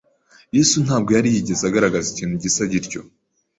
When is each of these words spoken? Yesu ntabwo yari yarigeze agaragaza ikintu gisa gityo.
Yesu 0.57 0.75
ntabwo 0.85 1.09
yari 1.17 1.27
yarigeze 1.29 1.63
agaragaza 1.65 2.07
ikintu 2.09 2.35
gisa 2.43 2.61
gityo. 2.71 3.01